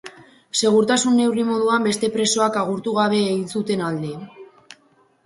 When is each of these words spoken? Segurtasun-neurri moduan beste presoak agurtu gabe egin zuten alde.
Segurtasun-neurri 0.59 1.43
moduan 1.49 1.85
beste 1.87 2.09
presoak 2.15 2.57
agurtu 2.63 2.95
gabe 3.01 3.21
egin 3.27 3.45
zuten 3.57 3.85
alde. 3.91 4.15